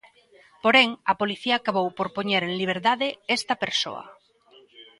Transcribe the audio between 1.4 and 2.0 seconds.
acabou